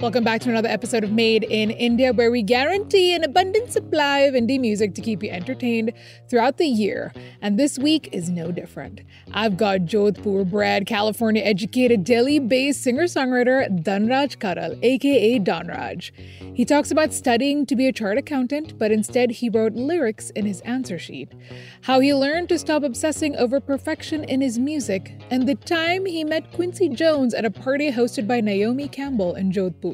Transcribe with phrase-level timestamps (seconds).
[0.00, 4.20] Welcome back to another episode of Made in India, where we guarantee an abundant supply
[4.20, 5.92] of indie music to keep you entertained
[6.30, 7.12] throughout the year.
[7.42, 9.02] And this week is no different.
[9.32, 16.12] I've got Jodhpur bred, California educated, Delhi based singer songwriter Dhanraj Karal, aka Donraj.
[16.54, 20.46] He talks about studying to be a chart accountant, but instead he wrote lyrics in
[20.46, 21.30] his answer sheet.
[21.82, 26.24] How he learned to stop obsessing over perfection in his music, and the time he
[26.24, 29.89] met Quincy Jones at a party hosted by Naomi Campbell in Jodhpur,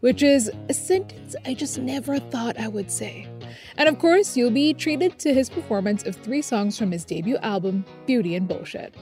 [0.00, 3.28] which is a sentence I just never thought I would say.
[3.76, 7.36] And of course, you'll be treated to his performance of three songs from his debut
[7.38, 8.94] album, Beauty and Bullshit.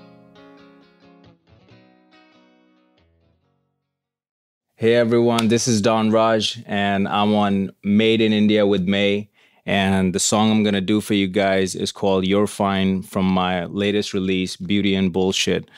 [4.77, 9.31] Hey everyone, this is Don Raj, and I'm on Made in India with May.
[9.65, 13.65] And the song I'm gonna do for you guys is called You're Fine from my
[13.65, 15.71] latest release, Beauty and Bullshit,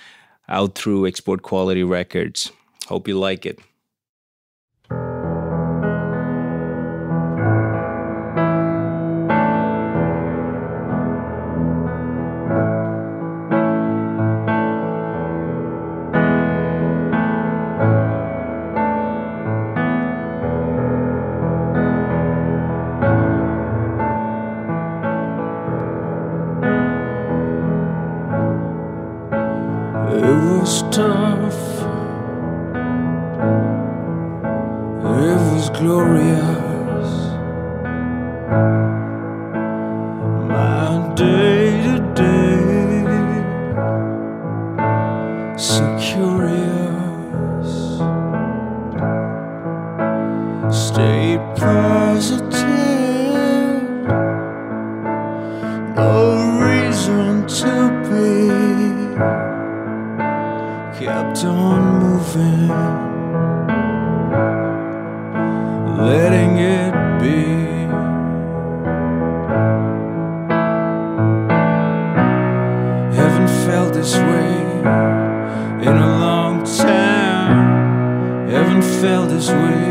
[0.48, 2.50] out through Export Quality Records.
[2.88, 3.60] Hope you like it.
[73.86, 74.56] felt this way
[75.86, 78.48] in a long time.
[78.50, 79.84] Haven't felt this way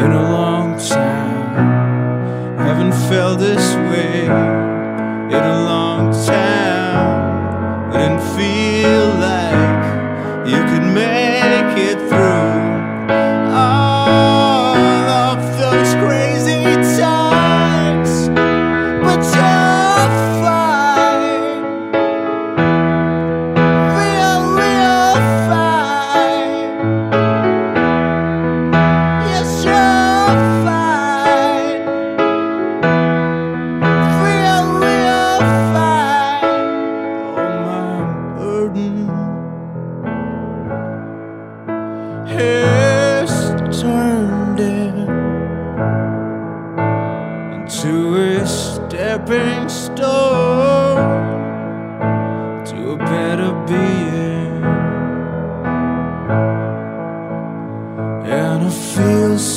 [0.00, 2.56] in a long time.
[2.58, 7.92] Haven't felt this way in a long time.
[7.92, 10.85] I didn't feel like you could.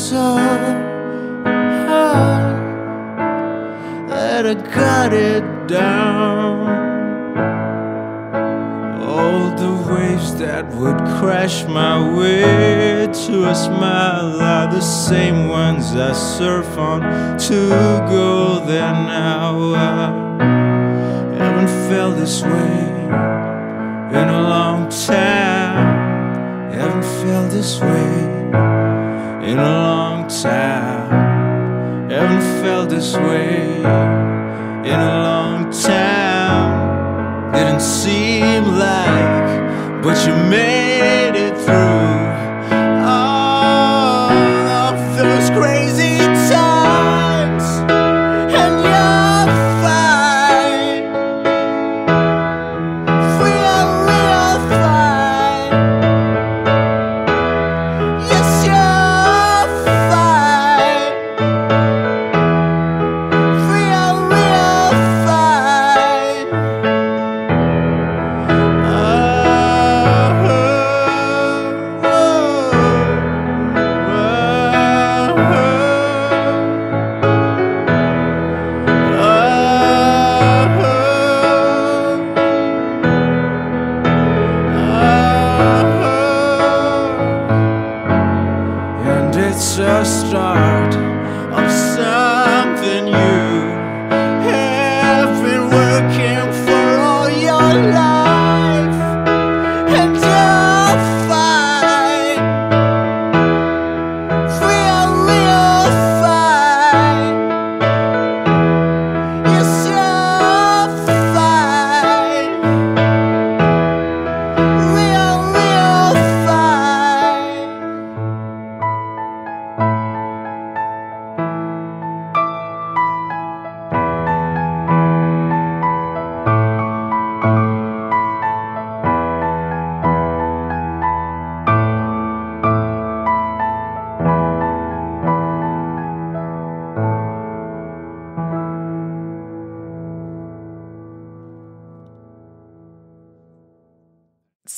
[0.09, 1.45] so hard
[1.85, 2.41] ah,
[4.07, 6.65] that I cut it down.
[9.03, 15.95] All the waves that would crash my way to a smile are the same ones
[15.95, 17.01] I surf on
[17.47, 17.69] to
[18.09, 19.75] go there now.
[19.75, 22.77] I haven't felt this way
[24.19, 26.71] in a long time.
[26.71, 28.88] Haven't felt this way
[29.49, 31.09] in a long time.
[32.11, 33.77] Haven't felt this way
[34.91, 37.51] in a long time.
[37.51, 41.18] Didn't seem like, but you made.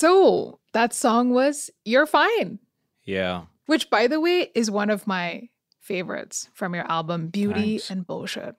[0.02, 2.58] So that song was You're Fine,
[3.04, 3.42] Yeah.
[3.66, 7.90] which, by the way, is one of my favorites from your album, Beauty Thanks.
[7.90, 8.56] and Bullshit.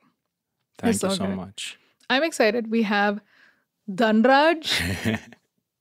[0.77, 1.35] Thank It's you so good.
[1.35, 1.77] much.
[2.09, 2.71] I'm excited.
[2.71, 3.19] We have
[3.91, 4.63] Dhanraj,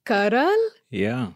[0.05, 1.31] Karal, yeah.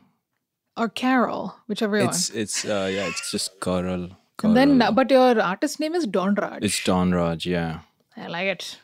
[0.75, 2.09] or Carol, whichever one.
[2.09, 4.11] It's it's uh yeah, it's just Karal.
[4.43, 6.63] And then, but your artist name is Don Raj.
[6.63, 7.79] it's Don Raj, yeah.
[8.17, 8.77] I like it.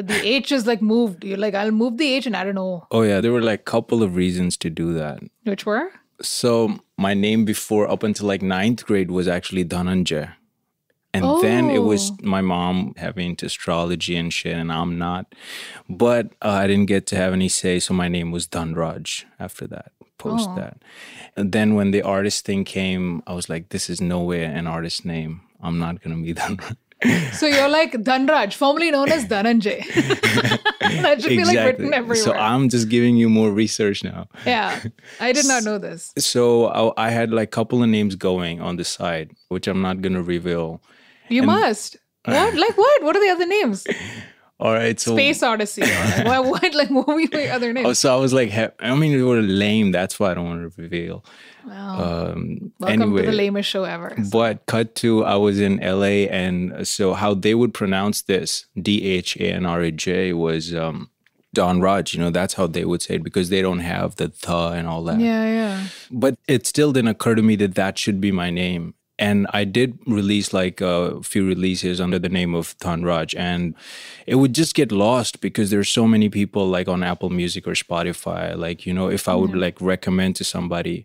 [0.00, 1.24] But the H is like moved.
[1.24, 3.60] You're like, I'll move the H, and I don't know Oh yeah, there were like
[3.60, 5.18] a couple of reasons to do that.
[5.44, 5.90] which were.
[6.22, 10.32] So my name before up until like ninth grade was actually Dhananjay.
[11.12, 12.16] And then it was Oh.
[12.22, 15.34] my mom having into astrology and shit, and I'm not.
[15.88, 19.66] But uh, I didn't get to have any say, so my name was Dhanraj after
[19.74, 20.54] that, post Oh.
[20.60, 20.76] that.
[21.36, 24.66] And then when the artist thing came, I was like, this is no way an
[24.68, 25.40] artist name.
[25.60, 26.76] I'm not gonna be Dhanraj.
[27.32, 29.86] So you're like Dhanraj, formerly known as Dhananjay.
[31.02, 32.16] that should be like written everywhere.
[32.22, 34.28] So I'm just giving you more research now.
[34.44, 34.82] yeah,
[35.18, 36.12] I did not know this.
[36.18, 39.80] So I, I had like a couple of names going on the side, which I'm
[39.80, 40.82] not gonna reveal.
[41.28, 41.96] You must.
[42.26, 42.54] What?
[42.54, 43.02] Like what?
[43.02, 43.86] What are the other names?
[44.60, 45.80] All right, so Space Odyssey.
[45.80, 46.74] Like, what, what?
[46.74, 47.86] Like what were your other oh, names?
[47.86, 49.90] oh, so I was like, I mean, they were lame.
[49.90, 51.24] That's why I don't want to reveal.
[51.66, 52.30] Wow.
[52.32, 54.16] Um, Welcome anyway, to the lamest show ever.
[54.30, 59.04] but cut to I was in LA, and so how they would pronounce this D
[59.04, 61.10] H A N R A J was um,
[61.52, 62.14] Don Raj.
[62.14, 64.86] You know, that's how they would say it because they don't have the the and
[64.86, 65.20] all that.
[65.20, 65.86] Yeah, yeah.
[66.10, 68.94] but it still didn't occur to me that that should be my name.
[69.18, 73.74] And I did release like a few releases under the name of Dhanraj, and
[74.26, 77.72] it would just get lost because there's so many people like on Apple Music or
[77.72, 78.56] Spotify.
[78.56, 81.04] Like you know, if I would like recommend to somebody,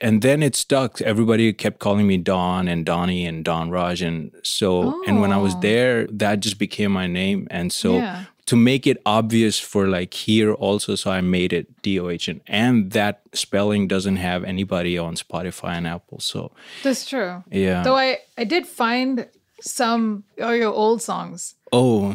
[0.00, 1.00] and then it stuck.
[1.02, 5.38] Everybody kept calling me Don and Donnie and Don Raj, and so and when I
[5.38, 5.60] was Oh.
[5.60, 7.46] there, that just became my name.
[7.50, 8.24] And so Yeah.
[8.46, 12.92] to make it obvious for like here also so i made it doh and, and
[12.92, 16.52] that spelling doesn't have anybody on spotify and apple so
[16.84, 17.42] That's true.
[17.50, 19.26] yeah Though I, I did find
[19.60, 21.56] some of your old songs.
[21.72, 22.14] oh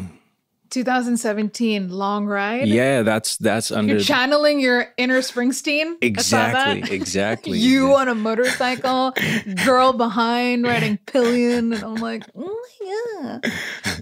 [0.72, 2.68] 2017 Long Ride.
[2.68, 5.96] yeah that's that's under You're channeling your inner Springsteen.
[6.02, 6.78] I saw that.
[6.78, 9.14] exactly exactly You on a motorcycle,
[9.66, 13.52] girl behind riding pillion, and I'm like, oh my god.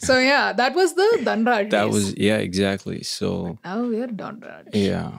[0.02, 1.70] So yeah, that was the Dhanraj.
[1.72, 4.70] that was yeah exactly so oh yeah, Dhanraj.
[4.74, 5.12] yeah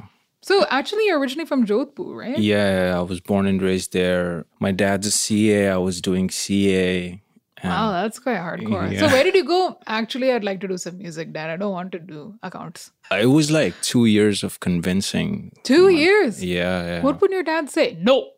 [0.43, 2.39] So actually, you're originally from Jodhpur, right?
[2.39, 7.21] yeah i was born and raised there my dad's a ca i was doing ca
[7.63, 8.99] and Wow, that's quite hardcore.
[8.99, 9.79] So where did you go?
[9.87, 11.51] Actually, I'd like to do some music, Dad.
[11.51, 12.91] I don't want to do accounts.
[13.13, 16.43] it was like two years of convincing Two years.
[16.45, 17.03] yeah, yeah.
[17.03, 17.97] What would your dad say?
[18.01, 18.31] No.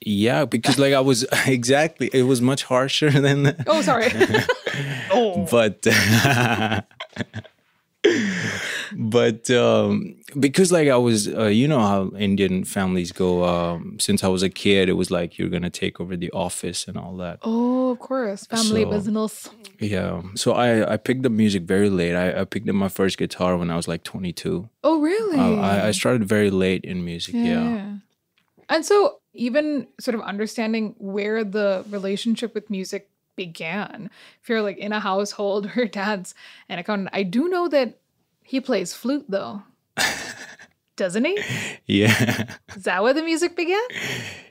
[0.00, 3.64] Yeah, because like I was exactly, it was much harsher than that.
[3.66, 4.08] Oh, sorry.
[5.12, 5.46] oh.
[5.50, 5.86] But
[8.96, 14.22] but um because like I was uh, you know how Indian families go um since
[14.24, 16.96] I was a kid it was like you're going to take over the office and
[16.96, 17.38] all that.
[17.42, 18.46] Oh, of course.
[18.46, 19.48] Family So- business.
[19.80, 20.22] Yeah.
[20.34, 22.14] So I I picked up music very late.
[22.14, 24.68] I, I picked up my first guitar when I was like 22.
[24.84, 25.38] Oh, really?
[25.38, 27.34] Uh, I, I started very late in music.
[27.34, 27.96] Yeah.
[28.68, 34.10] And so, even sort of understanding where the relationship with music began,
[34.42, 36.34] if you're like in a household where dad's
[36.68, 37.98] an accountant, I do know that
[38.42, 39.62] he plays flute though.
[40.96, 41.40] Doesn't he?
[41.86, 42.46] Yeah.
[42.76, 43.82] Is that where the music began?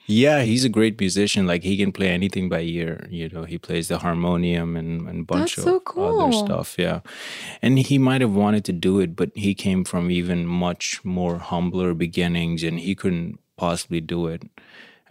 [0.08, 1.48] Yeah, he's a great musician.
[1.48, 3.08] Like he can play anything by ear.
[3.10, 6.20] You know, he plays the harmonium and, and a bunch That's of so cool.
[6.20, 6.76] other stuff.
[6.78, 7.00] Yeah.
[7.62, 11.38] And he might have wanted to do it, but he came from even much more
[11.38, 14.44] humbler beginnings and he couldn't possibly do it.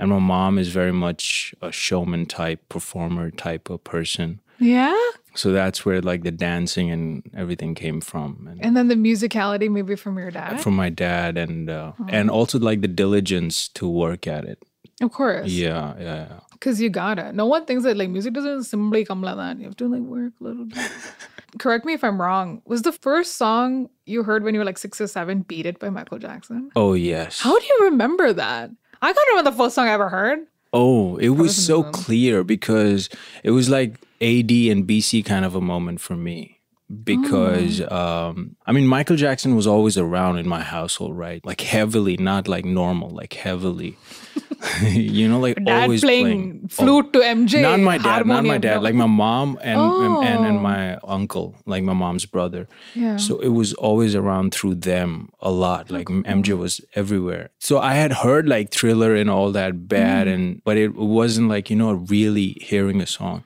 [0.02, 4.40] And my mom is very much a showman type, performer type of person.
[4.58, 4.98] Yeah.
[5.34, 8.48] So that's where like the dancing and everything came from.
[8.50, 10.60] And And then the musicality maybe from your dad.
[10.60, 14.58] from my dad and uh, and also like the diligence to work at it.
[15.00, 15.48] of course.
[15.50, 16.40] Yeah, yeah, yeah.
[16.52, 17.32] Because you gotta.
[17.32, 19.58] No one thinks that like music doesn't simply come like that.
[19.58, 20.90] You have to like work a little bit.
[21.58, 22.62] Correct me if I'm wrong.
[22.66, 25.78] Was the first song you heard when you were like six or seven Beat It
[25.78, 26.70] by Michael Jackson?
[26.76, 27.40] Oh yes.
[27.40, 28.70] How do you remember that?
[29.02, 30.46] I can't remember the first song I ever heard.
[30.72, 33.10] Oh, it was so clear because
[33.42, 36.60] it was like AD and BC kind of a moment for me.
[37.04, 37.96] Because Oh.
[38.28, 41.44] um I mean Michael Jackson was always around in my household, right?
[41.44, 43.96] Like heavily, not like normal, like heavily.
[44.82, 47.60] you know, like Dad always playing, playing, Oh, flute to MJ.
[47.62, 50.48] not my dad, not my dad, like my mom and, and, and Oh.
[50.48, 52.68] and my uncle, like my mom's brother.
[52.94, 53.16] Yeah.
[53.16, 55.90] So it was always around through them a lot.
[55.90, 57.50] Like MJ was everywhere.
[57.58, 61.70] So I had heard like Thriller and all that bad, and but it wasn't like
[61.70, 63.44] you know really hearing a song.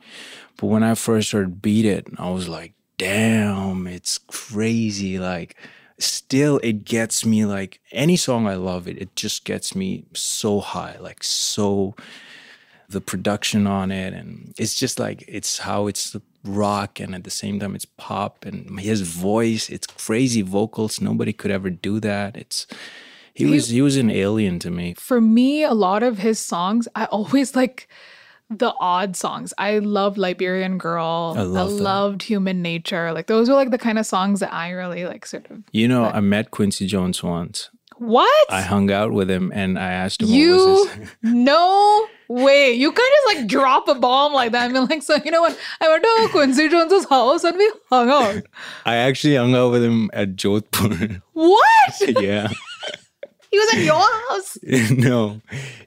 [0.58, 5.18] But when I first heard Beat It, I was like, damn, it's crazy.
[5.18, 5.56] Like
[5.98, 10.60] still it gets me like any song I love it, it just gets me so
[10.60, 11.94] high, like so
[12.88, 17.30] the production on it and it's just like it's how it's rock and at the
[17.30, 21.00] same time it's pop and his voice, it's crazy vocals.
[21.00, 22.36] Nobody could ever do that.
[22.36, 22.66] It's
[23.34, 24.94] he, he was he was an alien to me.
[24.94, 27.88] For me, a lot of his songs, I always like
[28.50, 29.52] the odd songs.
[29.58, 31.34] I love Liberian Girl.
[31.36, 33.12] I, love I loved Human Nature.
[33.12, 35.88] Like those were like the kind of songs that I really like sort of You
[35.88, 37.70] know, I met Quincy Jones once.
[37.98, 38.46] What?
[38.50, 42.72] I hung out with him and I asked him you, what was his No way.
[42.72, 44.64] You kind of like drop a bomb like that.
[44.64, 45.58] I mean like so you know what?
[45.80, 48.42] I went to Quincy Jones's house and we hung out.
[48.84, 51.22] I actually hung out with him at Jodhpur.
[51.32, 51.94] What?
[52.22, 52.48] yeah.
[53.50, 53.94] He was at your
[54.28, 54.58] house?
[54.90, 55.40] no,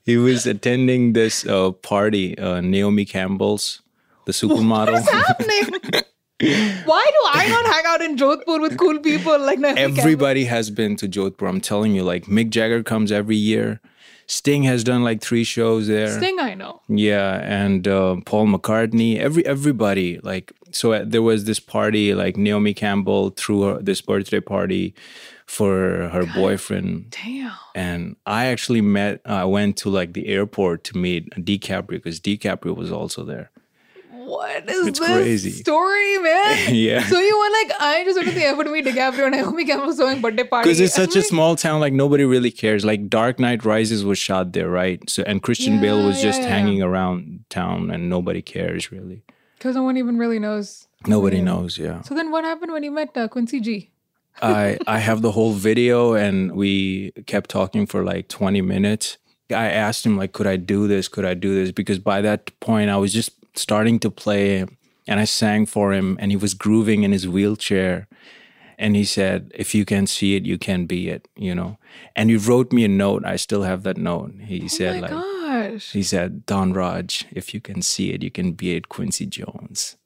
[0.05, 3.81] he was attending this uh, party, uh, Naomi Campbell's,
[4.25, 4.93] the supermodel.
[4.93, 6.03] What's happening?
[6.41, 10.55] Why do I not hang out in Jodhpur with cool people like Naomi Everybody Campbell?
[10.55, 11.49] has been to Jodhpur.
[11.49, 13.81] I'm telling you, like Mick Jagger comes every year.
[14.25, 16.17] Sting has done like three shows there.
[16.17, 16.81] Sting, I know.
[16.87, 20.19] Yeah, and uh, Paul McCartney, every everybody.
[20.21, 22.13] Like, so uh, there was this party.
[22.13, 24.93] Like Naomi Campbell threw her, this birthday party
[25.49, 27.09] for her God boyfriend.
[27.23, 27.51] Damn.
[27.75, 29.21] And I actually met.
[29.25, 33.51] I uh, went to like the airport to meet DiCaprio because DiCaprio was also there
[34.29, 35.51] what is it's this crazy.
[35.51, 36.69] story, man?
[36.75, 37.03] yeah.
[37.03, 39.65] So you were like, I just went to the airport to meet DiCaprio and Naomi
[39.65, 40.69] Campbell throwing birthday party.
[40.69, 42.85] Because it's such a small town, like nobody really cares.
[42.85, 45.07] Like Dark Knight Rises was shot there, right?
[45.09, 46.49] So and Christian yeah, Bale was yeah, just yeah.
[46.49, 49.23] hanging around town, and nobody cares really.
[49.57, 50.87] Because no one even really knows.
[51.07, 52.01] Nobody knows, yeah.
[52.01, 53.91] So then, what happened when you met uh, Quincy G?
[54.41, 59.17] I I have the whole video, and we kept talking for like twenty minutes.
[59.51, 61.07] I asked him like, could I do this?
[61.07, 61.71] Could I do this?
[61.71, 64.65] Because by that point, I was just starting to play
[65.09, 68.07] and I sang for him and he was grooving in his wheelchair
[68.77, 71.77] and he said if you can see it you can be it you know
[72.15, 75.11] and he wrote me a note I still have that note he oh said like
[75.11, 75.91] gosh.
[75.91, 79.97] he said Don Raj if you can see it you can be it Quincy Jones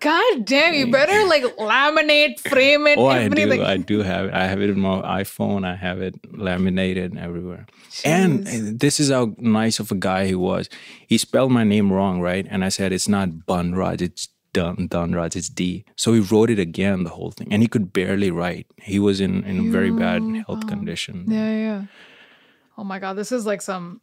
[0.00, 2.98] God damn, you better like laminate, frame it.
[2.98, 3.62] Oh, I do.
[3.62, 4.34] I do have it.
[4.34, 5.66] I have it in my iPhone.
[5.66, 7.66] I have it laminated everywhere.
[7.90, 8.06] Jeez.
[8.06, 10.68] And this is how nice of a guy he was.
[11.06, 12.46] He spelled my name wrong, right?
[12.48, 15.84] And I said it's not Bunraj, it's Dun Dunraj, it's D.
[15.96, 18.66] So he wrote it again, the whole thing, and he could barely write.
[18.78, 21.24] He was in in a very bad health condition.
[21.28, 21.82] Yeah, yeah.
[22.76, 24.00] Oh my god, this is like some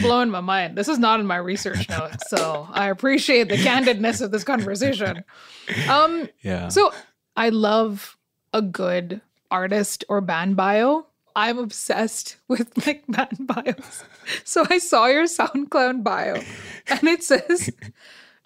[0.00, 0.76] blowing my mind.
[0.76, 5.24] This is not in my research notes, so I appreciate the candidness of this conversation.
[5.88, 6.68] Um, yeah.
[6.68, 6.92] So
[7.36, 8.16] I love
[8.52, 11.06] a good artist or band bio.
[11.36, 14.04] I'm obsessed with like band bios.
[14.44, 16.42] So I saw your SoundCloud bio,
[16.86, 17.70] and it says.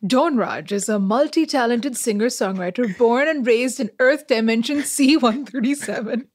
[0.04, 6.26] Don Raj is a multi talented singer songwriter born and raised in Earth Dimension C137.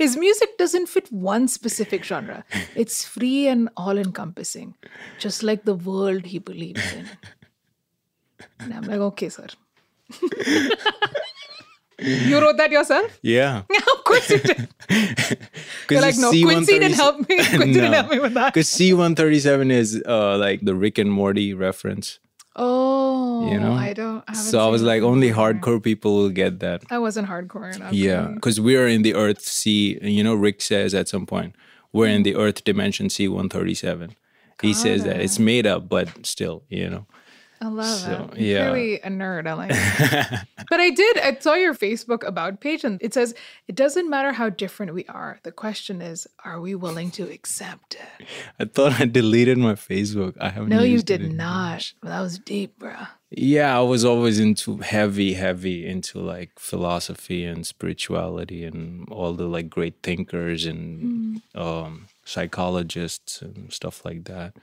[0.00, 2.42] His music doesn't fit one specific genre.
[2.74, 4.74] It's free and all encompassing,
[5.18, 7.06] just like the world he believes in.
[8.60, 9.48] And I'm like, okay, sir.
[11.98, 13.18] you wrote that yourself?
[13.20, 13.64] Yeah.
[13.94, 14.68] of course you did.
[15.90, 17.36] You're like, no, Quincy didn't help me.
[17.50, 17.66] Quincy no.
[17.66, 18.54] didn't help me with that.
[18.54, 22.20] Because C137 is uh, like the Rick and Morty reference.
[22.62, 24.22] Oh, you know, I don't.
[24.28, 26.84] I so I was like, only hardcore people will get that.
[26.90, 27.94] I wasn't hardcore enough.
[27.94, 29.98] Yeah, because we are in the Earth C.
[30.02, 31.56] You know, Rick says at some point,
[31.90, 32.24] we're in mm-hmm.
[32.24, 34.14] the Earth dimension C one thirty seven.
[34.60, 35.04] He says it.
[35.04, 35.20] that ah.
[35.20, 37.06] it's made up, but still, you know.
[37.62, 38.40] I love so, it.
[38.40, 38.66] Yeah.
[38.66, 39.46] really a nerd.
[39.46, 40.46] I like it.
[40.70, 41.18] but I did.
[41.18, 43.34] I saw your Facebook about page and it says,
[43.68, 45.38] it doesn't matter how different we are.
[45.42, 48.26] The question is, are we willing to accept it?
[48.58, 50.36] I thought I deleted my Facebook.
[50.40, 51.92] I haven't No, you did not.
[52.02, 52.94] Well, that was deep, bro.
[53.30, 59.46] Yeah, I was always into heavy, heavy into like philosophy and spirituality and all the
[59.46, 61.60] like great thinkers and mm.
[61.60, 64.54] um, psychologists and stuff like that.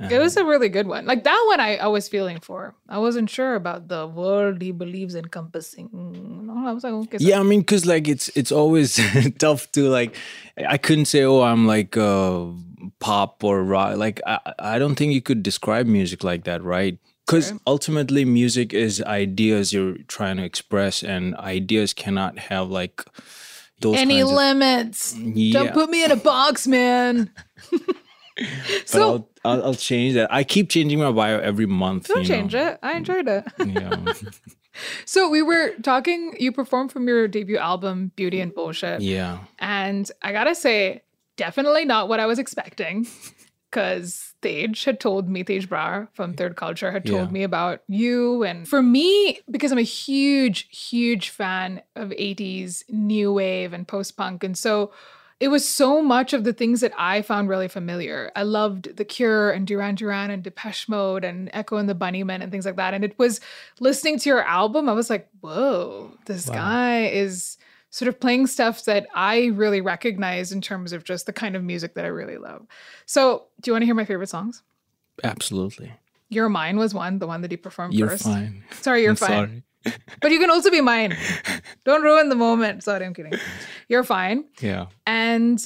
[0.00, 0.14] Uh-huh.
[0.14, 1.06] It was a really good one.
[1.06, 2.74] Like that one, I, I was feeling for.
[2.88, 6.48] I wasn't sure about the world he believes encompassing.
[6.54, 7.18] I was like, okay.
[7.18, 7.24] So.
[7.24, 9.00] Yeah, I mean, cause like it's it's always
[9.38, 10.14] tough to like.
[10.56, 12.46] I couldn't say, oh, I'm like uh,
[13.00, 13.96] pop or rock.
[13.96, 16.98] Like I I don't think you could describe music like that, right?
[17.26, 17.58] Because sure.
[17.66, 23.04] ultimately, music is ideas you're trying to express, and ideas cannot have like
[23.80, 25.12] those any limits.
[25.12, 25.52] Of, yeah.
[25.52, 27.30] Don't put me in a box, man.
[28.84, 30.32] so I'll, I'll, I'll, change that.
[30.32, 32.08] I keep changing my bio every month.
[32.08, 32.68] Don't change know.
[32.68, 32.78] it.
[32.82, 33.44] I enjoyed it.
[33.64, 34.12] Yeah.
[35.04, 36.34] so we were talking.
[36.38, 39.00] You performed from your debut album, Beauty and Bullshit.
[39.00, 39.38] Yeah.
[39.58, 41.02] And I gotta say,
[41.36, 43.06] definitely not what I was expecting.
[43.70, 47.32] because Tej had told me, Tej Brar from Third Culture had told Yeah.
[47.32, 48.42] me about you.
[48.42, 54.16] And for me, because I'm a huge, huge fan of 80s new wave and post
[54.16, 54.42] punk.
[54.42, 54.92] And so
[55.40, 58.32] it was so much of the things that I found really familiar.
[58.34, 62.42] I loved The Cure and Duran Duran and Depeche Mode and Echo and the Bunnymen
[62.42, 62.92] and things like that.
[62.94, 63.40] And it was
[63.78, 66.54] listening to your album, I was like, whoa, this Wow.
[66.54, 67.56] guy is
[67.90, 71.62] sort of playing stuff that I really recognize in terms of just the kind of
[71.62, 72.66] music that I really love.
[73.06, 74.62] So, do you want to hear my favorite songs?
[75.24, 75.92] Absolutely.
[76.28, 78.24] Your Mine was one, the one that he performed You're first.
[78.24, 78.62] fine.
[78.72, 79.28] Sorry, you're I'm fine.
[79.28, 79.62] Sorry.
[80.20, 81.16] But you can also be mine.
[81.84, 82.82] Don't ruin the moment.
[82.84, 83.34] Sorry, I'm kidding.
[83.88, 84.44] You're fine.
[84.60, 84.86] Yeah.
[85.06, 85.64] And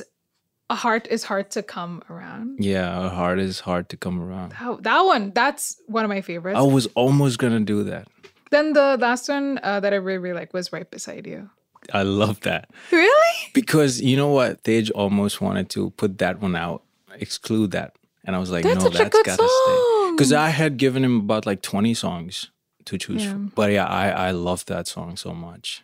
[0.71, 2.59] a heart is hard to come around.
[2.64, 3.07] Yeah.
[3.07, 4.52] A heart is hard to come around.
[4.61, 6.59] That, that one, that's one of my favorites.
[6.59, 8.09] I was almost gonna do that.
[8.50, 11.50] Then the last one uh, that I really, really like was Right Beside You.
[11.92, 13.35] I love that Really?
[13.54, 14.62] because you know what?
[14.62, 18.85] Tej almost wanted to put that one out, exclude that, and I was like, That's
[18.85, 20.11] no, that's gotta stay.
[20.12, 22.50] Because I had given him about like twenty songs
[22.87, 23.33] to choose Yeah.
[23.33, 23.53] from.
[23.55, 25.83] But yeah, I I love that song so much.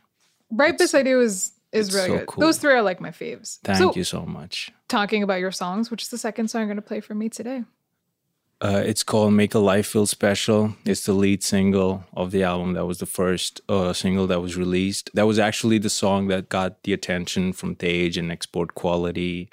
[0.50, 2.26] Right Beside You is, is really so good.
[2.28, 2.40] cool.
[2.40, 3.58] Those three are like my faves.
[3.64, 4.72] Thank so, you so much.
[4.88, 7.28] talking about your songs, which is the second song you're going to play for me
[7.28, 7.64] today?
[8.60, 12.72] Uh, it's called "Make a Life Feel Special." It's the lead single of the album.
[12.74, 15.10] That was the first uh, single that was released.
[15.14, 19.48] That was actually the song that got the attention from Tej and Export Quality,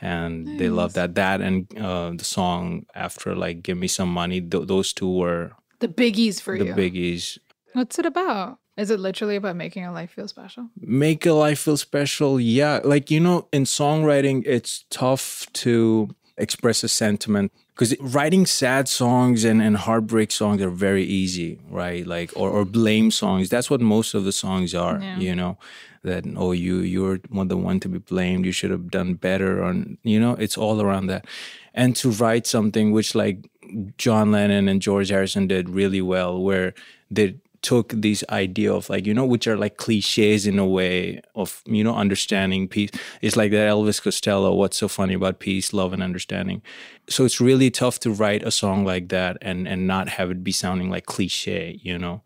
[0.00, 1.14] and they love that.
[1.16, 5.52] That and uh, the song after, like "Give Me Some Money." Th- those two were
[5.80, 6.72] The biggies for you.
[6.72, 6.90] the you.
[6.90, 7.38] biggies.
[7.72, 8.58] What's it about?
[8.76, 10.68] Is it literally about making a life feel special?
[10.78, 12.38] Make a life feel special.
[12.38, 18.88] Yeah, like you know, in songwriting, it's tough to express a sentiment because writing sad
[18.88, 22.06] songs and, and heartbreak songs are very easy, right?
[22.06, 23.48] Like or, or blame songs.
[23.48, 24.98] That's what most of the songs are.
[25.00, 25.18] Yeah.
[25.18, 25.58] You know,
[26.02, 28.44] that oh you you're the one to be blamed.
[28.46, 29.62] You should have done better.
[29.62, 31.26] Or you know, it's all around that.
[31.74, 33.50] And to write something which like
[33.98, 36.74] John Lennon and George Harrison did really well, where
[37.10, 41.20] they took this idea of like you know which are like cliches in a way
[41.34, 42.90] of you know understanding peace.
[43.20, 45.72] It's like that elvis costello what's so funny about peace?
[45.72, 46.62] Love and understanding.
[47.08, 50.44] So it's really tough to write a song like that and and not have it
[50.44, 52.22] be sounding like cliche you know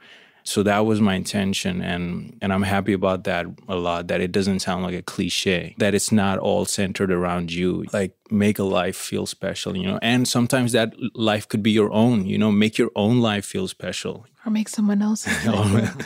[0.50, 4.32] so that was my intention and and i'm happy about that a lot that it
[4.32, 8.64] doesn't sound like a cliche that it's not all centered around you like make a
[8.64, 12.50] life feel special you know and sometimes that life could be your own you know
[12.50, 15.36] make your own life feel special Or make someone else's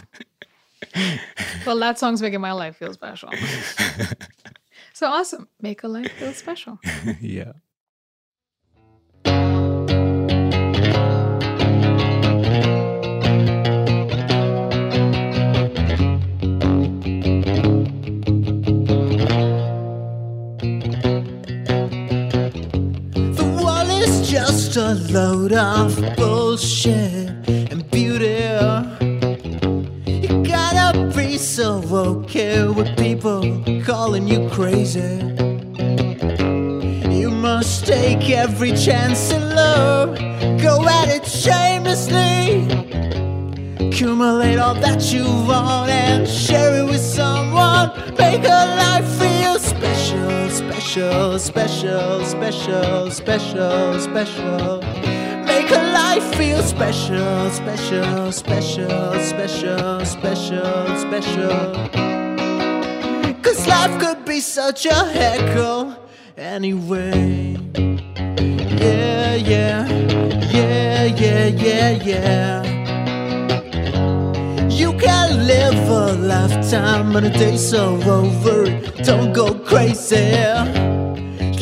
[1.67, 3.31] Well, that song's making my life feel special.
[4.93, 5.49] so awesome.
[5.61, 6.79] Make a life feel special.
[7.21, 7.53] yeah
[24.35, 28.43] just a load of bullshit and beauty.
[30.11, 33.43] You gotta be so okay with people
[33.85, 35.21] calling you crazy.
[37.17, 40.19] You must take every chance in love,
[40.61, 42.67] go at it shamelessly.
[43.87, 47.93] Accumulate all that you want and share it with someone.
[48.19, 50.51] Make a life feel special,
[50.85, 54.83] special, special, special, special, special.
[55.47, 61.89] Make a life feel special, special, special, special, special, special.
[63.43, 65.97] Cause life could be such a heckle
[66.37, 67.57] anyway.
[68.77, 69.89] Yeah, yeah,
[70.53, 72.64] yeah, yeah, yeah, yeah.
[74.75, 78.65] You can live a lifetime, but a day's so over.
[79.05, 80.35] Don't go crazy.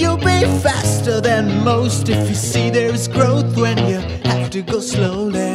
[0.00, 4.80] You'll be faster than most if you see there's growth when you have to go
[4.80, 5.52] slowly.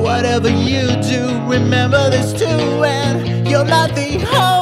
[0.00, 4.12] Whatever you do, remember this too, and you're not the.
[4.12, 4.61] You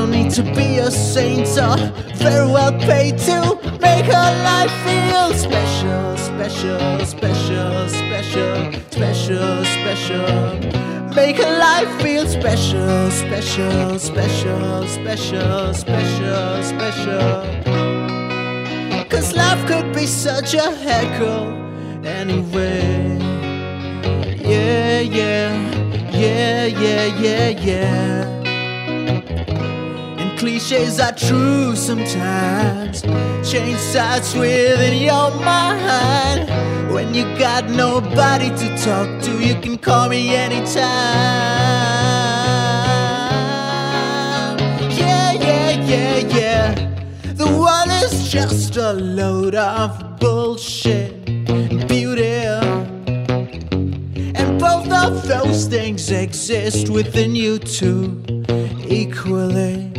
[0.00, 1.76] don't need to be a saint or
[2.16, 3.38] very well paid to
[3.82, 11.14] make a life feel special, special, special, special, special, special.
[11.14, 17.44] Make a life feel special, special, special, special, special, special.
[19.10, 21.48] Cause life could be such a heckle
[22.06, 23.18] anyway.
[24.52, 25.52] Yeah, yeah,
[26.10, 28.29] yeah, yeah, yeah, yeah.
[30.40, 33.02] Cliches are true sometimes.
[33.46, 36.48] Change starts within your mind.
[36.90, 40.80] When you got nobody to talk to, you can call me anytime.
[44.88, 46.74] Yeah, yeah, yeah, yeah.
[47.34, 51.22] The wall is just a load of bullshit.
[51.86, 52.46] Beauty.
[54.38, 58.22] And both of those things exist within you too,
[58.88, 59.89] equally.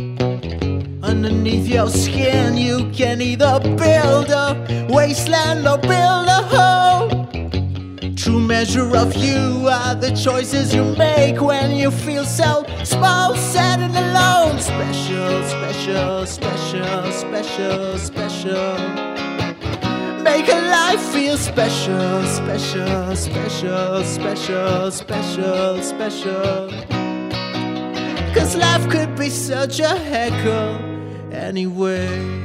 [1.12, 8.16] Underneath your skin, you can either build a wasteland or build a home.
[8.16, 13.80] True measure of you are the choices you make when you feel so small, sad,
[13.80, 14.58] and alone.
[14.58, 18.78] Special, special, special, special, special.
[20.22, 26.70] Make a life feel special, special, special, special, special, special.
[28.32, 30.91] Cause life could be such a heckle
[31.32, 32.42] anyway.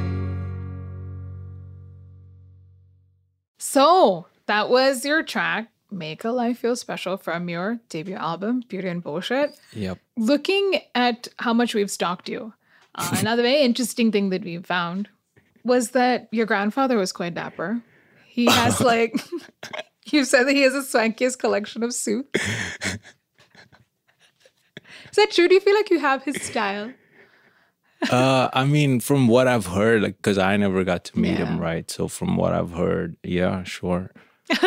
[3.58, 8.88] So that was your track, Make a Life Feel Special from your debut album, Beauty
[8.88, 9.58] and Bullshit.
[9.72, 9.98] Yep.
[10.16, 12.54] Looking at how much we've stalked you,
[12.94, 15.08] uh, another very interesting thing that we found
[15.64, 17.82] was that your grandfather was quite dapper.
[18.26, 19.20] He has like,
[20.06, 22.40] you said that he has the swankiest collection of suits.
[25.10, 25.48] Is that true?
[25.48, 26.92] Do you feel like you have his style?
[28.10, 31.58] Uh, I mean, from what I've heard, like, because I never got to meet him,
[31.58, 31.90] right?
[31.90, 34.12] So from what I've heard, yeah, sure.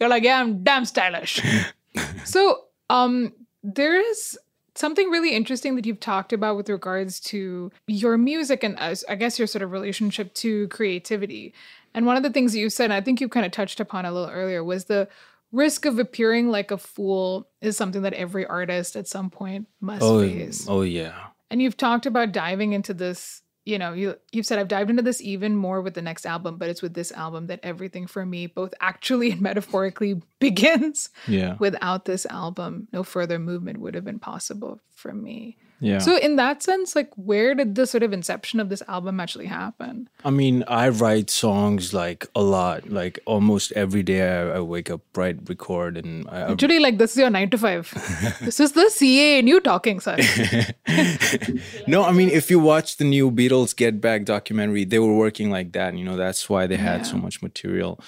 [0.00, 1.40] You're like, yeah, I'm damn stylish.
[2.24, 4.38] so, um, there is
[4.74, 9.14] something really interesting that you've talked about with regards to your music and uh, I
[9.14, 11.54] guess your sort of relationship to creativity.
[11.94, 13.78] And one of the things that you said, and I think you kind of touched
[13.80, 15.08] upon a little earlier, was the
[15.52, 20.02] risk of appearing like a fool is something that every artist at some point must
[20.02, 20.66] Oh, face.
[20.68, 21.14] oh yeah.
[21.50, 25.02] And you've talked about diving into this, you know, you you've said I've dived into
[25.02, 28.24] this even more with the next album, but it's with this album that everything for
[28.24, 31.10] me, both actually and metaphorically, begins.
[31.26, 31.56] Yeah.
[31.58, 35.56] Without this album, no further movement would have been possible for me.
[35.84, 35.98] Yeah.
[35.98, 39.44] So in that sense, like where did the sort of inception of this album actually
[39.44, 40.08] happen?
[40.24, 42.88] I mean, I write songs like a lot.
[42.88, 47.12] Like almost every day, I, I wake up, write, record, and I, Literally, like this
[47.12, 47.92] is your nine to five.
[48.40, 50.16] this is the CA and you talking, sir.
[51.86, 55.50] no, I mean, if you watch the new Beatles Get Back documentary, they were working
[55.50, 55.94] like that.
[55.94, 58.00] You know, that's why they had so much material.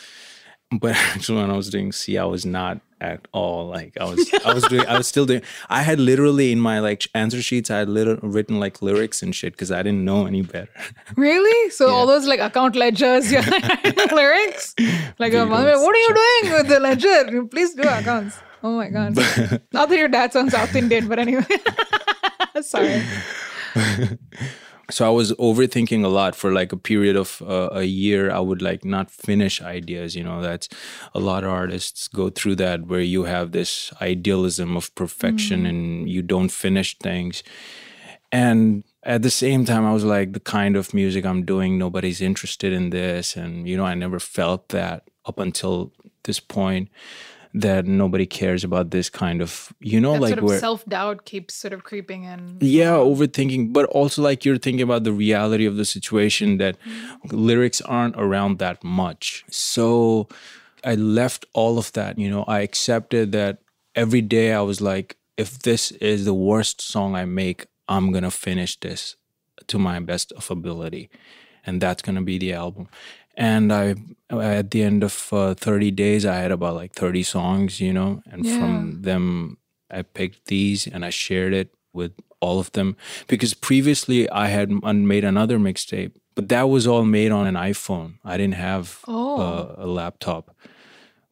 [0.72, 4.32] But actually, when I was doing C, I was not at all like I was.
[4.44, 4.86] I was doing.
[4.86, 5.42] I was still doing.
[5.68, 9.34] I had literally in my like answer sheets, I had little, written like lyrics and
[9.34, 10.68] shit because I didn't know any better.
[11.16, 11.70] Really?
[11.70, 13.42] So all those like account ledgers, your
[14.12, 14.74] lyrics?
[15.18, 17.44] Like, uh, Beatles, what are you doing with the ledger?
[17.46, 18.38] Please do accounts.
[18.62, 19.16] Oh my god.
[19.72, 21.46] Not that your dad sounds South Indian, but anyway.
[22.62, 23.02] Sorry.
[24.90, 28.30] So I was overthinking a lot for like a period of uh, a year.
[28.30, 30.14] I would like not finish ideas.
[30.14, 30.68] You know, that's
[31.14, 36.08] a lot of artists go through that where you have this idealism of perfection and
[36.08, 37.42] you don't finish things.
[38.30, 42.20] And at the same time, I was like, the kind of music I'm doing, nobody's
[42.20, 43.36] interested in this.
[43.36, 45.92] And, you know, I never felt that up until
[46.24, 46.88] this point
[47.56, 50.58] that nobody cares about this kind of, you know, That like sort of where.
[50.58, 52.58] self doubt keeps sort of creeping in.
[52.60, 57.36] Yeah, overthinking, but also like you're thinking about the reality of the situation that mm-hmm.
[57.36, 59.44] lyrics aren't around that much.
[59.50, 60.28] So
[60.84, 63.62] I left all of that, you know, I accepted that
[63.94, 68.24] every day I was like, if this is the worst song I make, I'm going
[68.24, 69.16] to finish this
[69.66, 71.08] to my best of ability.
[71.64, 72.88] And that's going to be the album.
[73.36, 73.94] And I,
[74.30, 78.22] at the end of uh, 30 days, I had about like 30 songs, you know,
[78.30, 79.58] and from them,
[79.90, 82.96] I picked these and I shared it with all of them
[83.28, 88.14] because previously I had made another mixtape, but that was all made on an iPhone.
[88.24, 89.40] I didn't have Oh.
[89.40, 90.54] uh, a laptop.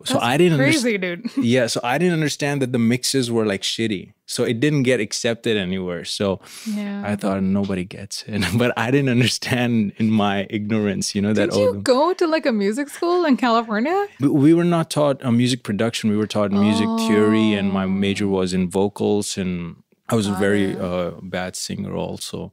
[0.04, 1.30] So That's I didn't crazy, dude.
[1.36, 4.12] Yeah, so I didn't understand that the mixes were like shitty.
[4.26, 6.04] So it didn't get accepted anywhere.
[6.04, 7.02] So Yeah.
[7.04, 8.42] I thought nobody gets it.
[8.58, 12.26] But I didn't understand in my ignorance, you know, that Did you oh, go to
[12.26, 14.06] like a music school in California?
[14.20, 16.10] we- we were not taught uh, music production.
[16.10, 19.36] We were taught music theory, and my major was in vocals.
[19.36, 19.76] And
[20.08, 22.50] I was a very uh, bad singer, also.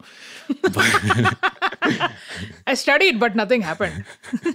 [2.68, 4.06] I studied, but nothing happened.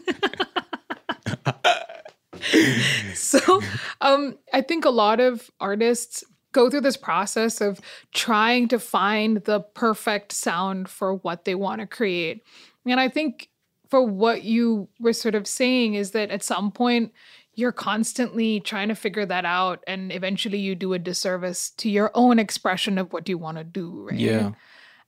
[3.15, 3.63] so,
[4.01, 6.25] um, I think a lot of artists
[6.57, 7.81] go through this process of
[8.15, 12.43] trying to find the perfect sound for what they want to create.
[12.87, 13.51] And I think
[13.91, 17.13] for what you were sort of saying is that at some point
[17.55, 22.11] you're constantly trying to figure that out and eventually you do a disservice to your
[22.15, 24.19] own expression of what you want to do, right?
[24.19, 24.53] Yeah.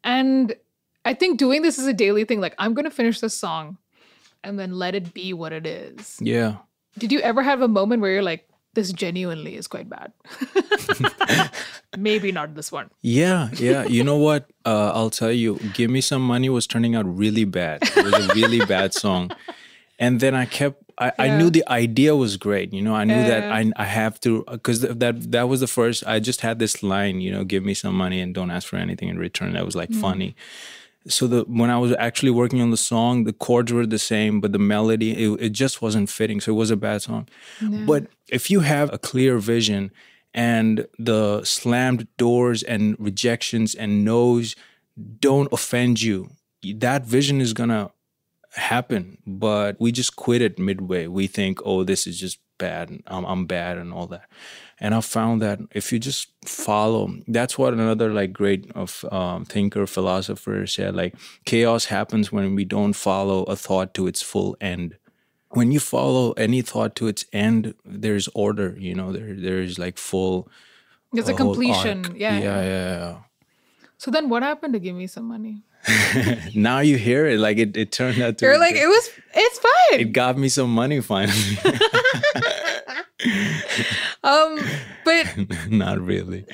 [0.04, 0.54] And
[1.06, 2.40] I think doing this is a daily thing.
[2.40, 3.78] Like, I'm going to finish this song
[4.44, 6.18] and then let it be what it is.
[6.20, 6.56] Yeah.
[6.98, 10.12] Did you ever have a moment where you're like, this genuinely is quite bad.
[11.98, 12.90] Maybe not this one.
[13.02, 13.84] Yeah, yeah.
[13.84, 14.50] You know what?
[14.64, 15.56] Uh, I'll tell you.
[15.74, 17.82] Give me some money was turning out really bad.
[17.82, 19.30] It was a really bad song,
[19.98, 20.82] and then I kept.
[21.00, 22.72] I, I knew the idea was great.
[22.72, 26.04] You know, I knew that I I have to because that that was the first.
[26.06, 27.20] I just had this line.
[27.20, 29.52] You know, give me some money and don't ask for anything in return.
[29.54, 30.34] That was like funny.
[31.08, 34.40] So the when I was actually working on the song, the chords were the same,
[34.40, 36.40] but the melody it, it just wasn't fitting.
[36.40, 37.28] So it was a bad song.
[37.86, 39.90] But if you have a clear vision
[40.34, 44.54] and the slammed doors and rejections and no's
[45.20, 46.30] don't offend you,
[46.76, 47.90] that vision is gonna
[48.52, 49.18] happen.
[49.26, 51.06] But we just quit it midway.
[51.06, 53.00] We think, oh, this is just bad.
[53.06, 54.28] I'm, I'm bad and all that.
[54.80, 59.44] And I found that if you just follow, that's what another like great of um,
[59.44, 60.94] thinker philosopher said.
[60.94, 61.14] Like
[61.44, 64.96] chaos happens when we don't follow a thought to its full end
[65.50, 68.76] when you follow any thought to its end, there's order.
[68.78, 70.48] You know, there there's like full.
[71.12, 72.04] It's a whole completion.
[72.04, 72.18] arc.
[72.18, 72.38] Yeah.
[72.38, 73.18] yeah, yeah,
[73.96, 75.62] So then what happened to give me some money?
[76.54, 78.44] now you hear it, like it, it turned out to.
[78.44, 78.82] You're be like, good.
[78.82, 80.00] it was it's fine.
[80.00, 81.58] it got me some money finally.
[84.24, 84.58] um,
[85.04, 85.26] but
[85.70, 86.44] Not really,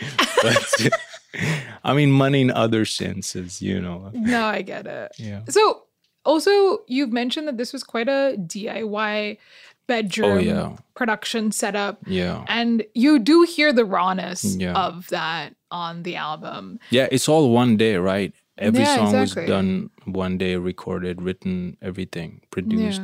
[0.42, 0.90] but
[1.84, 3.60] I mean, money in other senses.
[3.60, 4.10] You know.
[4.14, 5.12] no, I get it.
[5.18, 5.42] Yeah.
[5.48, 5.84] So
[6.24, 9.38] also you've mentioned that this was quite a DIY
[9.86, 10.76] bedroom Oh, yeah.
[10.94, 11.98] production setup.
[12.06, 12.44] Yeah.
[12.48, 14.72] And you do hear the rawness Yeah.
[14.72, 16.78] of that on the album.
[16.90, 18.32] Yeah, it's all one day, right?
[18.56, 19.42] Every Yeah, song exactly.
[19.42, 23.02] was done one day, recorded, written, everything, produced.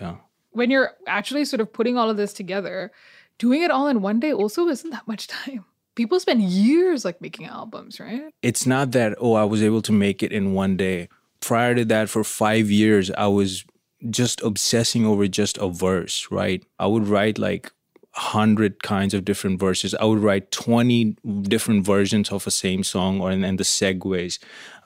[0.00, 0.16] yeah.
[0.52, 2.92] When you're actually sort of putting all of this together,
[3.38, 5.64] doing it all in one day also isn't that much time.
[5.94, 8.32] People spend years like making albums, right?
[8.42, 11.08] it's not that oh i was able to make it in one day.
[11.40, 13.64] Prior to that for five years i was
[14.10, 16.64] just obsessing over just a verse right?
[16.78, 17.72] I would write like
[18.14, 19.94] 100 kinds of different verses.
[19.94, 24.38] I would write 20 different versions of a same song or and, and the segues.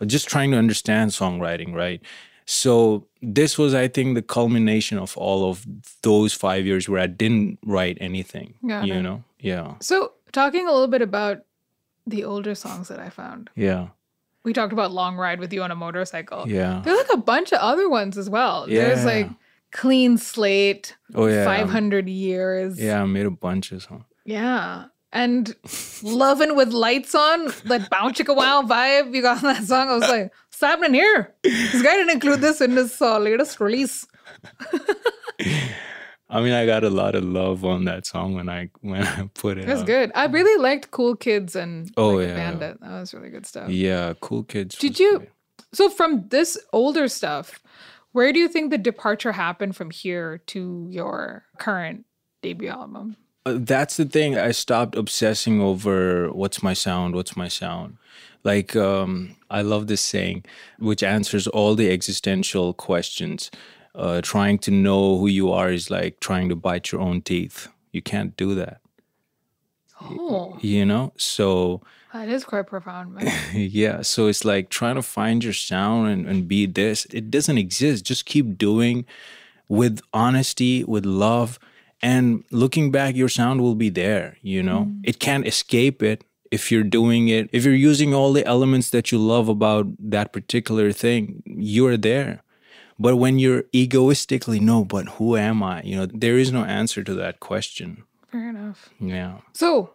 [0.04, 2.00] Just trying to understand songwriting right?
[2.46, 5.66] So this was i think the culmination of all of
[6.02, 9.02] those five years where i didn't write anything Got you it.
[9.02, 11.42] know yeah So, talking a little bit about
[12.06, 13.50] the older songs that I found.
[13.56, 13.88] yeah
[14.44, 16.46] We talked about Long Ride with You on a Motorcycle.
[16.48, 18.70] yeah There's like a bunch of other ones as well.
[18.70, 18.82] Yeah.
[18.84, 19.28] There's like
[19.72, 22.78] Clean Slate, oh yeah 500 Years.
[22.80, 24.84] yeah i made a bunch of songs Yeah.
[25.12, 25.54] And
[26.02, 29.88] Lovin' with Lights On, that Bounce Chicka Wow vibe you got that song.
[29.88, 31.34] I was like, what's happening here?
[31.42, 34.06] This guy didn't include this in his uh, latest release.
[36.28, 39.28] I mean, I got a lot of love on that song when I when I
[39.34, 39.66] put it.
[39.66, 40.10] That's good.
[40.14, 42.34] I really liked Cool Kids and Oh, like, yeah.
[42.34, 42.80] Bandit.
[42.80, 43.68] That was really good stuff.
[43.68, 44.76] Yeah, cool kids.
[44.76, 45.18] Did you?
[45.18, 45.30] great.
[45.72, 47.60] So from this older stuff,
[48.12, 52.06] where do you think the departure happened from here to your current
[52.42, 53.16] debut album?
[53.44, 54.36] Uh, That's the thing.
[54.36, 57.14] I stopped obsessing over what's my sound.
[57.14, 57.98] What's my sound?
[58.42, 60.44] Like, um, I love this saying,
[60.78, 63.50] which answers all the existential questions.
[63.94, 67.68] Uh, trying to know who you are is like trying to bite your own teeth.
[67.92, 68.82] You can't do that,
[70.02, 71.14] Oh, you know.
[71.16, 71.80] So
[72.12, 73.32] that is quite profound, man.
[73.54, 77.58] yeah so it's like trying to find your sound and, and be this it doesn't
[77.58, 79.04] exist just keep doing
[79.68, 81.58] with honesty with love
[82.02, 86.24] and looking back your sound will be there you know it can't escape it
[86.56, 90.32] if you're doing it if you're using all the elements that you love about that
[90.32, 92.42] particular thing you're there.
[92.98, 95.82] But when you're egoistically no but who am i?
[95.82, 98.04] You know there is no answer to that question.
[98.32, 98.90] Fair enough.
[99.00, 99.38] yeah.
[99.52, 99.90] So,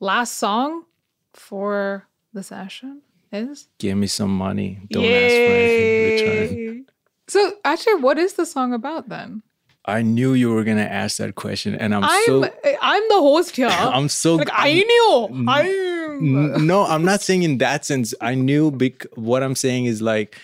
[0.00, 0.84] last song
[1.32, 3.02] for the session
[3.32, 3.68] is?
[3.78, 4.80] Give me some money.
[4.90, 6.86] Don't ask for anything in return.
[7.28, 9.42] So, actually, what is the song about then?
[9.84, 12.44] I knew you were gonna ask that question, and I'm, I'm so
[12.82, 13.68] I'm the host here.
[13.70, 15.28] I'm so like I knew.
[15.30, 15.64] I'm mm.
[15.64, 15.95] N-
[16.64, 18.14] no, I'm not saying in that sense.
[18.20, 18.70] I knew.
[19.14, 20.36] What I'm saying is like,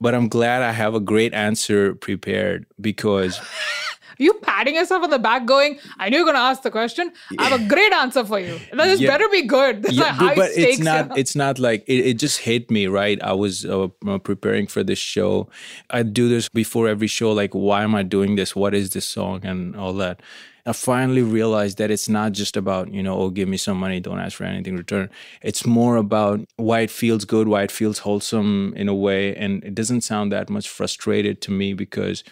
[0.00, 3.44] but I'm glad I have a great answer prepared because Are
[4.18, 7.12] you patting yourself on the back, going, "I knew you're gonna ask the question.
[7.38, 8.58] I have a great answer for you.
[8.72, 9.10] This Yeah.
[9.10, 9.82] better be good.
[9.82, 10.74] This is yeah, like but, stakes.
[10.74, 11.06] it's not.
[11.06, 11.14] here.
[11.16, 12.14] It's not like it, it.
[12.14, 13.20] just hit me right.
[13.22, 15.48] I was uh, uh, preparing for this show.
[15.90, 17.32] I do this before every show.
[17.32, 18.54] Like, why am I doing this?
[18.54, 20.20] What is this song and all that?
[20.66, 24.00] I finally realized that it's not just about, you know, oh, give me some money,
[24.00, 25.10] don't ask for anything in return.
[25.42, 29.36] It's more about why it feels good, why it feels wholesome in a way.
[29.36, 32.24] And it doesn't sound that much frustrated to me because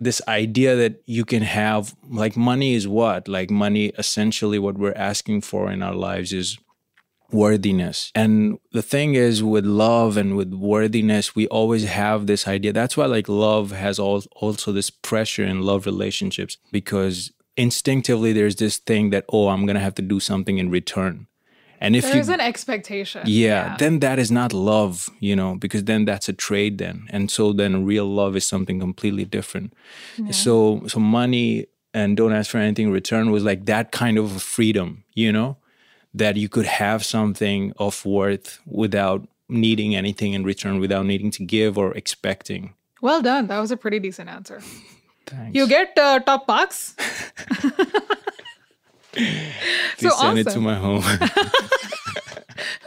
[0.00, 3.28] this idea that you can have, like, money is what?
[3.28, 6.58] Like, money, essentially, what we're asking for in our lives is
[7.32, 8.12] worthiness.
[8.14, 12.72] And the thing is with love and with worthiness, we always have this idea.
[12.72, 18.56] That's why like love has all, also this pressure in love relationships because instinctively there's
[18.56, 21.26] this thing that oh i'm gonna have to do something in return
[21.78, 23.22] and if There's you an expectation.
[23.26, 27.30] yeah, then that is not love you know because then that's a trade then and
[27.30, 29.74] so then real love is something completely different
[30.30, 34.42] so so money and don't ask for anything in return was like that kind of
[34.42, 35.56] freedom you know
[36.16, 41.44] that you could have something of worth without needing anything in return without needing to
[41.44, 43.46] give or expecting well done.
[43.46, 44.60] That was a pretty decent answer.
[45.26, 45.54] Thanks.
[45.54, 46.94] You get uh, top marks.
[49.12, 49.52] Please
[49.98, 51.02] so send it to my home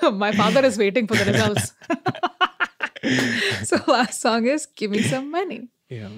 [0.18, 1.74] My father is waiting for the results.
[3.64, 6.10] so last song is "Give Me Some Money." yeah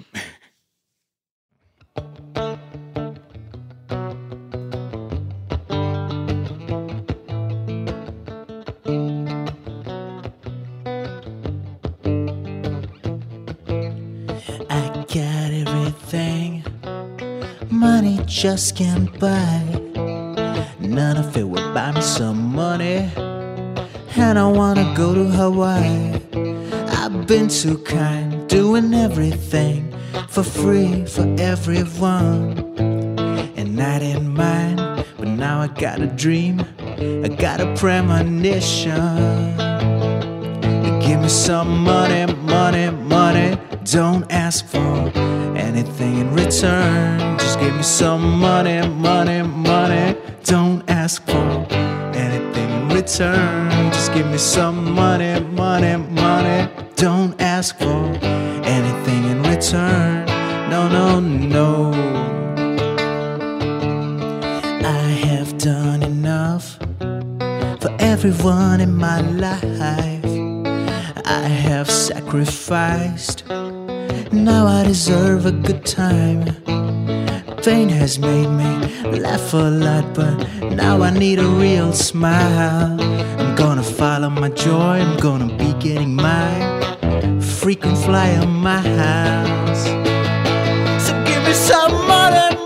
[18.32, 19.62] just can't buy.
[20.80, 23.10] None of it will buy me some money,
[24.16, 26.14] and I wanna go to Hawaii.
[26.96, 29.94] I've been too kind, doing everything
[30.28, 32.74] for free for everyone,
[33.58, 34.78] and I didn't mind.
[35.18, 39.56] But now I got a dream, I got a premonition.
[41.04, 43.58] Give me some money, money, money.
[43.84, 45.21] Don't ask for
[45.72, 47.38] anything in return.
[47.38, 50.16] Just give me some money, money, money.
[50.44, 51.66] Don't ask for
[52.14, 53.70] anything in return.
[53.92, 56.68] Just give me some money, money, money.
[56.96, 58.02] Don't ask for
[58.76, 60.26] anything in return.
[60.68, 61.92] No, no, no.
[64.84, 66.76] I have done enough
[67.80, 70.32] for everyone in my life.
[71.24, 73.44] I have sacrificed.
[74.42, 76.44] Now I deserve a good time.
[77.62, 78.72] Pain has made me
[79.20, 80.34] laugh a lot, but
[80.72, 83.00] now I need a real smile.
[83.40, 89.84] I'm gonna follow my joy, I'm gonna be getting my frequent flyer my house.
[91.06, 92.56] So give me some money,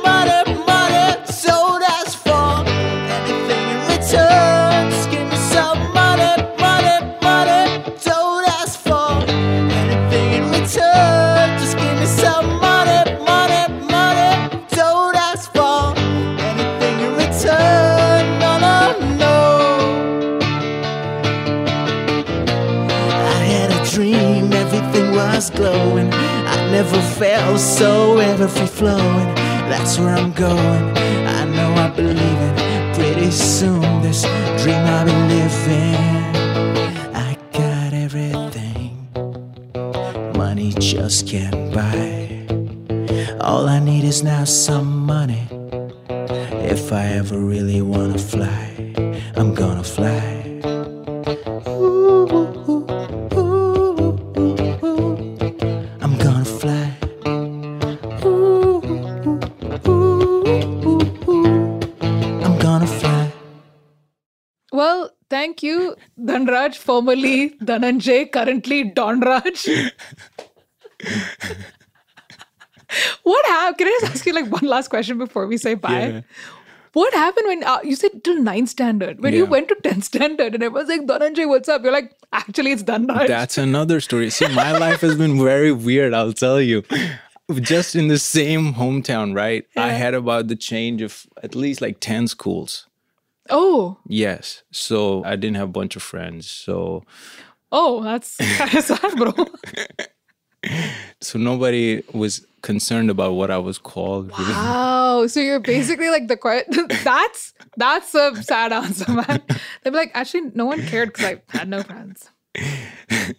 [26.77, 29.35] never felt so ever free flowing.
[29.71, 30.85] That's where I'm going.
[31.39, 32.55] I know I believe it.
[32.95, 34.21] Pretty soon, this
[34.61, 35.97] dream I'll be living.
[37.27, 38.93] I got everything
[40.37, 42.45] money just can't buy.
[43.41, 45.47] All I need is now some money.
[46.75, 48.66] If I ever really wanna fly,
[66.67, 69.93] Dhanraj, formerly Dhananjay, currently Dhanraj.
[73.23, 73.79] what happened?
[73.79, 76.09] Can I just ask you like one last question before we say bye?
[76.09, 76.21] Yeah.
[76.93, 79.23] What happened when uh, you said till 9th standard?
[79.23, 81.83] When you went to 10th standard and everyone's like, Dhananjay, what's up?
[81.83, 83.29] You're like, actually, it's Dhanraj.
[83.29, 84.31] That's another story.
[84.31, 86.85] See, my life has been very weird, I'll tell you.
[87.61, 89.67] Just in the same hometown, right?
[89.77, 92.87] I had about the change of at least like 10 schools.
[93.51, 94.63] Oh, Yes.
[94.73, 96.49] So I didn't have a bunch of friends.
[96.51, 97.05] So
[97.73, 99.33] oh, that's kind of sad, bro.
[101.21, 104.31] so nobody was concerned about what I was called.
[104.33, 105.27] Wow.
[105.29, 106.67] So you're basically like the quiet.
[107.05, 109.43] That's that's a sad answer, man.
[109.83, 112.31] They'd be like, actually, no one cared because I had no friends.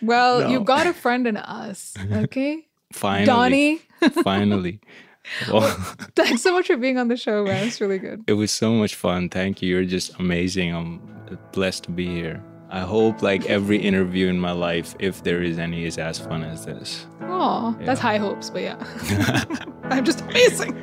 [0.00, 0.48] Well, No.
[0.48, 2.66] you got a friend in us, okay?
[2.92, 3.26] Finally.
[3.26, 3.80] Donnie,
[4.22, 4.80] Finally.
[5.52, 5.68] Well,
[6.16, 7.66] thanks so much for being on the show, man.
[7.68, 8.24] It's really good.
[8.26, 9.28] it was so much fun.
[9.28, 9.68] Thank you.
[9.68, 10.74] You're just amazing.
[10.74, 11.00] I'm
[11.52, 12.42] blessed to be here.
[12.70, 16.44] I hope like every interview in my life, if there is any, is as fun
[16.44, 17.06] as this.
[17.22, 18.76] Oh, that's high hopes, but yeah.
[19.84, 20.74] I'm just amazing.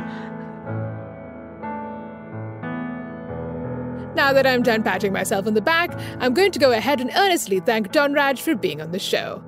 [4.15, 7.11] Now that I'm done patting myself on the back, I'm going to go ahead and
[7.15, 9.43] earnestly thank Dhanraj for being on the show.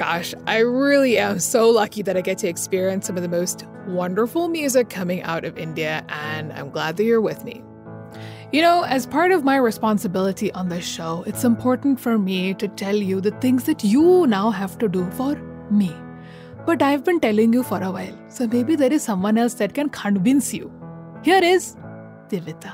[0.00, 3.66] Gosh, I really am so lucky that I get to experience some of the most
[3.86, 7.62] wonderful music coming out of India, and I'm glad that you're with me.
[8.50, 12.66] You know, as part of my responsibility on this show, it's important for me to
[12.66, 15.34] tell you the things that you now have to do for
[15.70, 15.94] me.
[16.64, 19.74] But I've been telling you for a while, so maybe there is someone else that
[19.74, 20.72] can convince you.
[21.22, 21.76] Here is
[22.30, 22.72] Divita.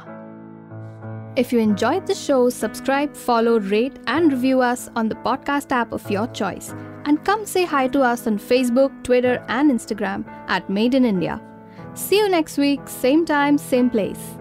[1.34, 5.90] If you enjoyed the show, subscribe, follow, rate, and review us on the podcast app
[5.90, 6.72] of your choice.
[7.06, 11.40] And come say hi to us on Facebook, Twitter, and Instagram at Made in India.
[11.94, 14.35] See you next week, same time, same place.